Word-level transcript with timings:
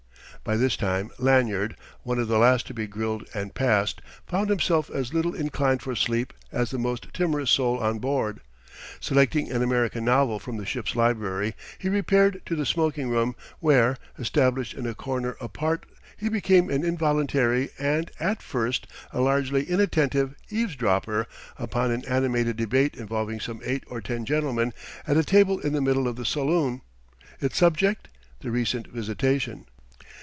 By 0.43 0.57
this 0.57 0.75
time 0.75 1.11
Lanyard, 1.19 1.75
one 2.01 2.17
of 2.17 2.27
the 2.27 2.39
last 2.39 2.65
to 2.65 2.73
be 2.73 2.87
grilled 2.87 3.27
and 3.31 3.53
passed, 3.53 4.01
found 4.25 4.49
himself 4.49 4.89
as 4.89 5.13
little 5.13 5.35
inclined 5.35 5.83
for 5.83 5.95
sleep 5.95 6.33
as 6.51 6.71
the 6.71 6.79
most 6.79 7.13
timorous 7.13 7.51
soul 7.51 7.77
on 7.77 7.99
board. 7.99 8.39
Selecting 8.99 9.51
an 9.51 9.61
American 9.61 10.03
novel 10.03 10.39
from 10.39 10.57
the 10.57 10.65
ship's 10.65 10.95
library, 10.95 11.53
he 11.77 11.89
repaired 11.89 12.41
to 12.47 12.55
the 12.55 12.65
smoking 12.65 13.09
room, 13.11 13.35
where, 13.59 13.97
established 14.17 14.73
in 14.73 14.87
a 14.87 14.95
corner 14.95 15.37
apart, 15.39 15.85
he 16.17 16.27
became 16.27 16.71
an 16.71 16.83
involuntary 16.83 17.69
and, 17.77 18.09
at 18.19 18.41
first, 18.41 18.87
a 19.11 19.21
largely 19.21 19.65
inattentive, 19.69 20.33
eavesdropper 20.49 21.27
upon 21.59 21.91
an 21.91 22.03
animated 22.05 22.55
debate 22.57 22.95
involving 22.95 23.39
some 23.39 23.61
eight 23.63 23.83
or 23.85 24.01
ten 24.01 24.25
gentlemen 24.25 24.73
at 25.05 25.17
a 25.17 25.23
table 25.23 25.59
in 25.59 25.73
the 25.73 25.81
middle 25.81 26.07
of 26.07 26.15
the 26.15 26.25
saloon 26.25 26.81
its 27.39 27.57
subject, 27.59 28.07
the 28.39 28.49
recent 28.49 28.87
visitation. 28.87 29.67